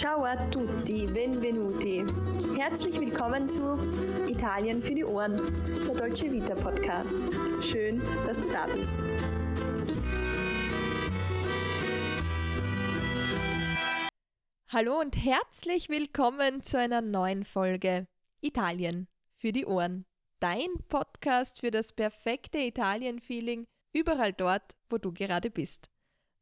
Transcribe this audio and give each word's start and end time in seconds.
Ciao 0.00 0.24
a 0.24 0.34
tutti, 0.48 1.04
benvenuti. 1.04 2.06
Herzlich 2.56 2.98
willkommen 2.98 3.50
zu 3.50 3.78
Italien 4.26 4.80
für 4.80 4.94
die 4.94 5.04
Ohren, 5.04 5.36
der 5.86 5.94
Dolce 5.94 6.32
Vita 6.32 6.54
Podcast. 6.54 7.18
Schön, 7.62 8.00
dass 8.24 8.40
du 8.40 8.50
da 8.50 8.64
bist. 8.64 8.94
Hallo 14.70 14.98
und 15.00 15.22
herzlich 15.22 15.90
willkommen 15.90 16.62
zu 16.62 16.78
einer 16.78 17.02
neuen 17.02 17.44
Folge 17.44 18.06
Italien 18.40 19.06
für 19.36 19.52
die 19.52 19.66
Ohren. 19.66 20.06
Dein 20.40 20.70
Podcast 20.88 21.60
für 21.60 21.70
das 21.70 21.92
perfekte 21.92 22.56
Italien-Feeling 22.56 23.66
überall 23.92 24.32
dort, 24.32 24.78
wo 24.88 24.96
du 24.96 25.12
gerade 25.12 25.50
bist. 25.50 25.89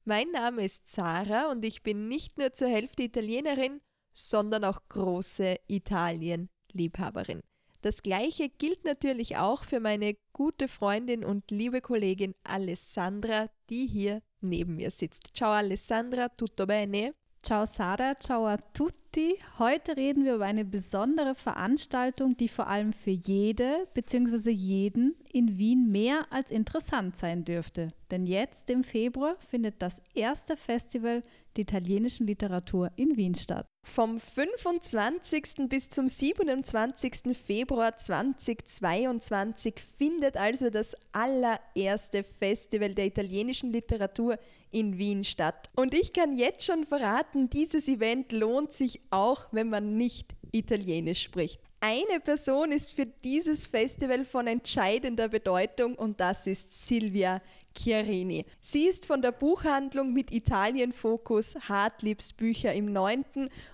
Mein 0.08 0.30
Name 0.30 0.64
ist 0.64 0.88
Sarah 0.88 1.50
und 1.50 1.62
ich 1.66 1.82
bin 1.82 2.08
nicht 2.08 2.38
nur 2.38 2.54
zur 2.54 2.68
Hälfte 2.68 3.02
Italienerin, 3.02 3.82
sondern 4.14 4.64
auch 4.64 4.80
große 4.88 5.56
Italien-Liebhaberin. 5.66 7.42
Das 7.82 8.00
gleiche 8.00 8.48
gilt 8.48 8.86
natürlich 8.86 9.36
auch 9.36 9.64
für 9.64 9.80
meine 9.80 10.16
gute 10.32 10.66
Freundin 10.66 11.26
und 11.26 11.50
liebe 11.50 11.82
Kollegin 11.82 12.34
Alessandra, 12.42 13.50
die 13.68 13.86
hier 13.86 14.22
neben 14.40 14.76
mir 14.76 14.90
sitzt. 14.90 15.32
Ciao 15.34 15.50
Alessandra, 15.50 16.30
tutto 16.30 16.66
bene? 16.66 17.14
Ciao 17.42 17.66
Sarah, 17.66 18.16
ciao 18.16 18.46
a 18.46 18.56
tutti. 18.74 19.38
Heute 19.58 19.96
reden 19.96 20.24
wir 20.24 20.34
über 20.34 20.44
eine 20.44 20.64
besondere 20.64 21.34
Veranstaltung, 21.34 22.36
die 22.36 22.48
vor 22.48 22.66
allem 22.66 22.92
für 22.92 23.12
jede 23.12 23.86
bzw. 23.94 24.50
jeden 24.50 25.14
in 25.32 25.56
Wien 25.56 25.90
mehr 25.90 26.26
als 26.30 26.50
interessant 26.50 27.16
sein 27.16 27.44
dürfte. 27.44 27.88
Denn 28.10 28.26
jetzt 28.26 28.68
im 28.70 28.82
Februar 28.82 29.36
findet 29.48 29.80
das 29.80 30.02
erste 30.14 30.56
Festival 30.56 31.22
der 31.56 31.62
italienischen 31.62 32.26
Literatur 32.26 32.90
in 32.96 33.16
Wien 33.16 33.34
statt. 33.34 33.66
Vom 33.86 34.20
25. 34.20 35.68
bis 35.68 35.88
zum 35.88 36.08
27. 36.08 37.36
Februar 37.36 37.96
2022 37.96 39.74
findet 39.96 40.36
also 40.36 40.70
das 40.70 40.94
allererste 41.12 42.22
Festival 42.22 42.94
der 42.94 43.06
italienischen 43.06 43.70
Literatur 43.70 44.34
in 44.34 44.38
Wien 44.72 45.24
statt. 45.24 45.70
Und 45.76 45.94
ich 45.94 46.12
kann 46.12 46.36
jetzt 46.36 46.64
schon 46.64 46.84
verraten, 46.84 47.50
dieses 47.50 47.88
Event 47.88 48.32
lohnt 48.32 48.72
sich 48.72 49.00
auch, 49.10 49.48
wenn 49.52 49.68
man 49.68 49.96
nicht 49.96 50.34
Italienisch 50.52 51.22
spricht. 51.22 51.60
Eine 51.80 52.18
Person 52.18 52.72
ist 52.72 52.92
für 52.92 53.06
dieses 53.06 53.68
Festival 53.68 54.24
von 54.24 54.48
entscheidender 54.48 55.28
Bedeutung 55.28 55.94
und 55.94 56.18
das 56.18 56.48
ist 56.48 56.72
Silvia 56.72 57.40
Chiarini. 57.76 58.46
Sie 58.60 58.86
ist 58.86 59.06
von 59.06 59.22
der 59.22 59.30
Buchhandlung 59.30 60.12
mit 60.12 60.32
Italien-Fokus 60.32 61.54
Hartliebs 61.68 62.32
Bücher 62.32 62.74
im 62.74 62.92
9. 62.92 63.24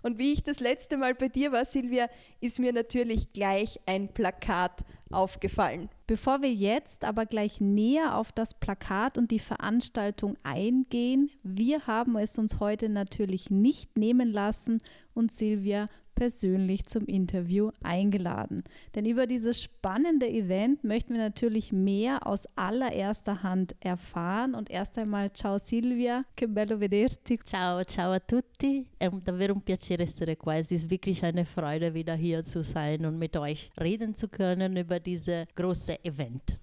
Und 0.02 0.18
wie 0.18 0.34
ich 0.34 0.42
das 0.42 0.60
letzte 0.60 0.98
Mal 0.98 1.14
bei 1.14 1.28
dir 1.28 1.52
war, 1.52 1.64
Silvia, 1.64 2.10
ist 2.42 2.58
mir 2.58 2.74
natürlich 2.74 3.32
gleich 3.32 3.80
ein 3.86 4.12
Plakat 4.12 4.84
aufgefallen. 5.14 5.88
Bevor 6.06 6.42
wir 6.42 6.52
jetzt 6.52 7.04
aber 7.04 7.24
gleich 7.26 7.60
näher 7.60 8.16
auf 8.16 8.32
das 8.32 8.54
Plakat 8.54 9.16
und 9.16 9.30
die 9.30 9.38
Veranstaltung 9.38 10.36
eingehen, 10.42 11.30
wir 11.42 11.86
haben 11.86 12.16
es 12.18 12.38
uns 12.38 12.60
heute 12.60 12.88
natürlich 12.88 13.50
nicht 13.50 13.96
nehmen 13.96 14.32
lassen, 14.32 14.80
und 15.14 15.32
Silvia 15.32 15.86
persönlich 16.14 16.86
zum 16.86 17.06
Interview 17.06 17.70
eingeladen. 17.82 18.64
Denn 18.94 19.06
über 19.06 19.26
dieses 19.26 19.62
spannende 19.62 20.28
Event 20.28 20.84
möchten 20.84 21.14
wir 21.14 21.20
natürlich 21.20 21.72
mehr 21.72 22.26
aus 22.26 22.46
allererster 22.56 23.42
Hand 23.42 23.74
erfahren. 23.80 24.54
Und 24.54 24.70
erst 24.70 24.98
einmal, 24.98 25.32
ciao 25.32 25.58
Silvia, 25.58 26.24
che 26.36 26.46
bello 26.46 26.78
vederti. 26.78 27.38
Ciao, 27.42 27.84
ciao 27.84 28.12
a 28.12 28.20
tutti. 28.20 28.86
È 28.98 29.08
davvero 29.08 29.54
un 29.54 29.62
piacere 29.62 30.02
essere 30.02 30.36
qua. 30.36 30.56
Es 30.56 30.70
ist 30.70 30.90
wirklich 30.90 31.24
eine 31.24 31.44
Freude, 31.44 31.94
wieder 31.94 32.14
hier 32.14 32.44
zu 32.44 32.62
sein 32.62 33.04
und 33.04 33.18
mit 33.18 33.36
euch 33.36 33.70
reden 33.80 34.14
zu 34.14 34.28
können 34.28 34.76
über 34.76 35.00
dieses 35.00 35.46
große 35.54 36.04
Event. 36.04 36.58